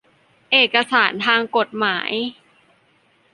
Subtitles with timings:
[0.51, 2.11] เอกสารทางกฎหมาย